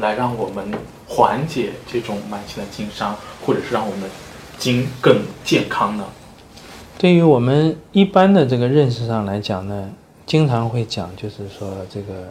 [0.00, 0.64] 来让我们
[1.06, 3.14] 缓解这种慢性的经伤，
[3.44, 4.10] 或者是让我们
[4.58, 6.04] 筋更健康呢？
[6.98, 9.90] 对于我们一般的这个认识上来讲呢，
[10.26, 12.28] 经常会讲，就是说这个，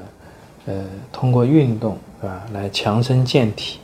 [0.65, 3.79] 呃，通过运动，是吧，来强身健体。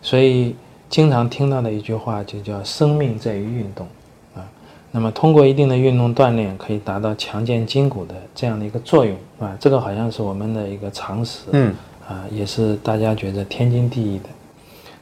[0.00, 0.54] 所以
[0.88, 3.86] 经常听到的一句话就叫“生命在于运动”，
[4.34, 4.44] 啊，
[4.90, 11.74] 那么通过一定的运动锻炼，可以达到强健筋骨的这样的一个作用，啊，这个好像是我们的一个常识，嗯，
[12.08, 14.28] 啊，也是大家觉得天经地义的。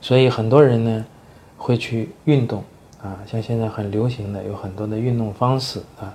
[0.01, 1.05] 所以很多人呢
[1.57, 2.63] 会去运动
[3.01, 6.13] 啊，像现在很流行的有很多的运动方式啊。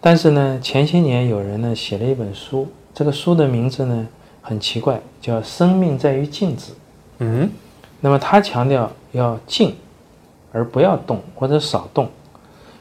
[0.00, 4.06] 但是呢，前些年有人呢写了一本书，这个书的名字呢
[4.40, 6.72] 很奇怪，叫《生命在于静止》。
[7.18, 7.50] 嗯，
[8.00, 9.74] 那么他强调要静，
[10.52, 12.08] 而不要动或者少动，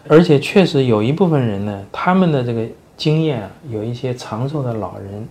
[0.08, 2.64] 而且确实有一部分人呢，他们的这个
[2.96, 5.28] 经验啊，有一些长寿的老人，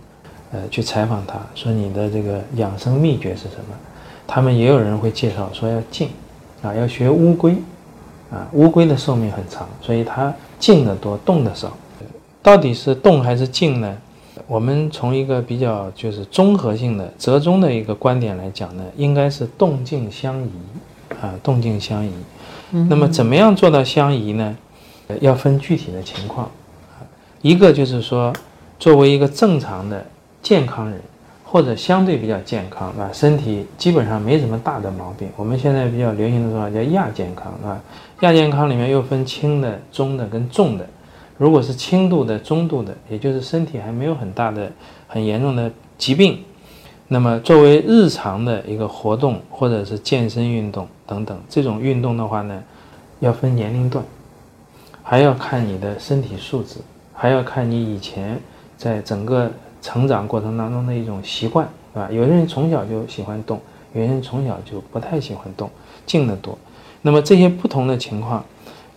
[0.51, 3.75] 呃，去采访他说你的这个养生秘诀是什么？
[4.25, 6.09] 他们也有人会介绍说要静，
[6.61, 7.55] 啊，要学乌龟，
[8.31, 11.75] 啊，乌龟的寿命很长，所以它静的多，动的少。
[12.41, 13.97] 到底是动还是静呢？
[14.47, 20.51] 我们从一个比较就是综合性的折中的一个观点来讲呢，应该是动静相宜，
[21.21, 22.11] 啊，动静相宜。
[22.71, 24.55] 那么怎么样做到相宜呢？
[25.07, 26.45] 呃要分具体的情况，
[26.99, 27.03] 啊，
[27.41, 28.33] 一个就是说，
[28.77, 30.05] 作为一个正常的
[30.41, 30.99] 健康人，
[31.43, 35.29] 或者相对比较健康，啊，身体基本上没什么大的毛病。
[35.35, 37.81] 我们现在比较流行的说法叫亚健康，啊，
[38.21, 40.87] 亚健康里面又分轻的、中的跟重的。
[41.37, 44.71] 如果是轻度的、中度的，也就是身体还没有很大的、
[45.07, 46.43] 很严重的疾病，
[47.07, 52.63] 那么作为日常的一个活动或者是健身运动等等这种运动的话呢，
[53.19, 54.03] 要分年龄段，
[55.03, 56.79] 还要看你的身体素质，
[57.13, 58.39] 还要看你以前
[58.75, 59.51] 在整个
[59.87, 62.09] 成长过程当中的一种习惯，对吧？
[62.11, 63.57] 有的人从小就喜欢动，
[63.93, 65.69] 有的人从小就不太喜欢动，
[66.05, 66.57] 静得多。
[67.03, 68.43] 那么这些不同的情况，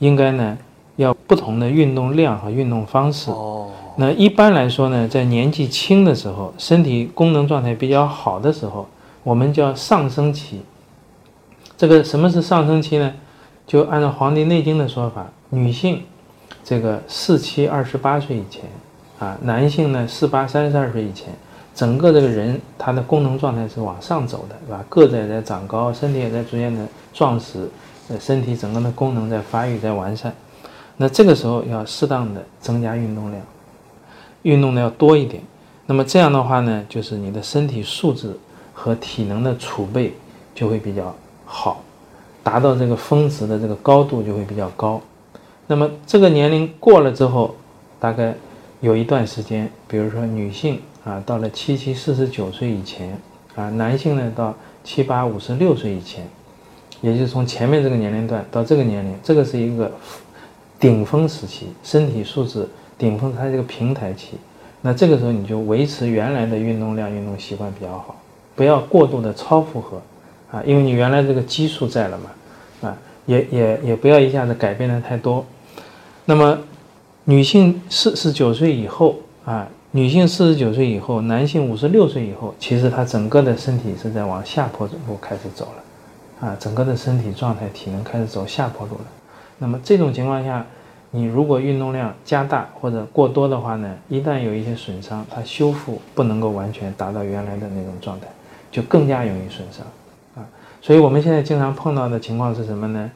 [0.00, 0.58] 应该呢
[0.96, 3.30] 要不同的运动量和运动方式。
[3.30, 8.88] 哦，那一般来说呢，在年纪轻的时候，身体功能状态比较好的时候，
[9.22, 10.60] 我们叫上升期。
[11.76, 13.14] 这个什么是上升期呢？
[13.64, 16.02] 就按照《黄帝内经》的说法，女性
[16.64, 18.64] 这个四七二十八岁以前，
[19.20, 21.28] 啊，男性呢四八三十二岁以前，
[21.74, 24.82] 整个这个人他的功能状态是往上走的，是吧？
[24.88, 27.68] 个子也在长高，身体也在逐渐的壮实，
[28.08, 30.34] 呃，身体整个的功能在发育在完善。
[30.96, 33.42] 那这个时候要适当的增加运动量，
[34.42, 35.42] 运动的要多一点。
[35.84, 38.34] 那么这样的话呢，就是你的身体素质
[38.72, 40.14] 和体能的储备
[40.54, 41.14] 就会比较
[41.44, 41.82] 好，
[42.42, 44.98] 达到这个峰值的这个高度就会比较高。
[45.66, 47.54] 那么这个年龄过了之后，
[47.98, 48.34] 大概
[48.80, 53.16] 有一段时间，比如说女性啊，到了七七四十九岁以前
[53.54, 56.26] 啊，男性呢到七八五十六岁以前，
[57.00, 59.90] 也就是从前面这个年龄段到这个年龄，这个是一个
[60.78, 64.38] 顶峰时期，身体素质顶峰，它这个平台期。
[64.80, 68.16] 那这个时候你就维持原来的运动量、运动习惯比较好，
[68.56, 70.00] 不要过度的超负荷，
[70.50, 75.44] 啊，因为你原来这个基数在了嘛，啊，也也也不要一下子改变的太多。
[76.24, 76.58] 那么，
[77.24, 89.04] 女性四十九岁以后啊，女性四十九岁以后，男性五十六岁以后，其实他整个的身体是在往下坡路开始走了，啊，整个的身体状态、体能开始走下坡路了。
[89.58, 90.64] 那么这种情况下，
[91.10, 98.26] 你如果运动量加大或者过多的话呢，一旦有一些损伤，它修复不能够完全达到原来的那种状态，
[98.72, 99.84] 就更加容易损伤
[100.36, 100.46] 啊。
[100.80, 103.10] 所以我们现在经常碰到的情况是什么呢？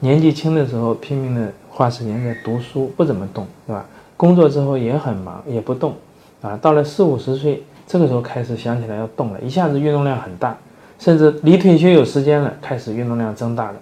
[0.00, 3.84] 年纪轻的时候拼命的花时间在读书，不怎么动，对吧？
[4.16, 5.94] 工作之后也很忙，也不动
[6.40, 6.58] 啊。
[6.62, 10.56] 到了四五十岁，这个时候开始想起来要动了，一下子运动量很大，
[10.98, 13.76] 甚至离退休有时间了，开始运动量增大了。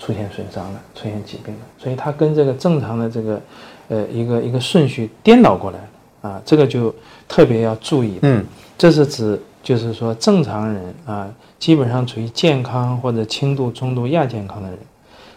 [0.00, 3.40] 出现损伤了，出现疾病了，所以它跟这个正常的这个，
[3.86, 6.92] 呃，一个一个顺序颠倒过来了啊，这个就
[7.28, 8.18] 特别要注意。
[8.22, 8.44] 嗯，
[8.76, 14.78] 这是指就是说正常人啊，基本上处于健康或者轻度、中度、亚健康的人。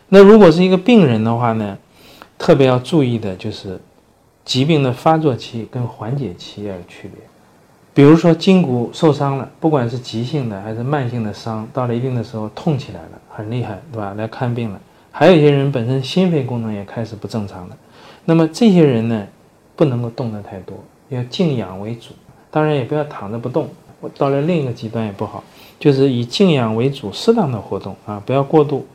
[0.09, 1.77] 那如果是一个病人的话呢，
[2.37, 3.79] 特别要注意的就是
[4.43, 7.19] 疾病的发作期跟缓解期要有区别
[7.93, 14.13] 比如说筋骨受伤了，不管是急性的还是慢性的伤，到了一定的时候痛起来了，很厉害，对吧？
[14.17, 14.79] 来看病了。
[15.11, 17.77] 还有一些人本身心肺功能也开始不正常了，
[18.25, 19.25] 那么这些人呢，
[19.77, 20.77] 不能够动得太多，
[21.07, 22.09] 要静养为主。
[22.51, 23.69] 当然也不要躺着不动。
[24.17, 25.41] 到了另一个极端也不好，
[25.79, 28.85] 就是以静养为主，适当的活动啊，不要过度。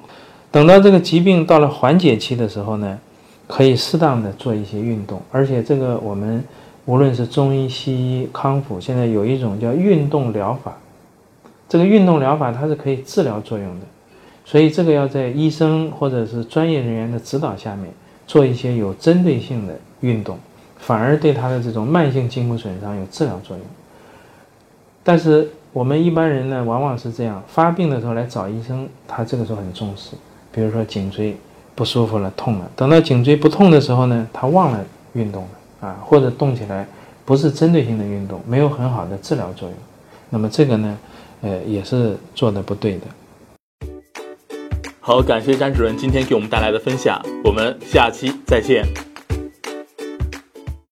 [0.52, 2.98] 等到这个疾病到了缓解期的时候呢，
[3.46, 5.20] 可以适当的做一些运动。
[5.30, 6.42] 而且这个我们
[6.86, 10.76] 无论是中医、西医、康复，现在有一种叫运动疗法。
[11.68, 13.86] 这个运动疗法它是可以治疗作用的，
[14.44, 17.88] 所以这个要在医生或者是专业人员的指导下面
[18.26, 20.36] 做一些有针对性的运动，
[20.78, 23.64] 反而对他的这种慢性筋骨损伤有治疗作用。
[25.04, 30.16] 但是我们一般人呢，往往是这样，发病的时候来找医生，他这个时候很重视。
[30.52, 31.36] 比如说颈椎
[31.74, 36.86] 不舒服了、痛了，等到颈椎不痛的时候呢，他忘了运动了啊，或者动起来
[37.24, 39.76] 不是针对性的运动，没有很好的治疗作用，
[40.28, 40.98] 那么这个呢，
[41.42, 43.06] 呃，也是做的不对的。
[45.00, 49.09] 好，感谢张主任今天给我们带来的分享，我们下期再见。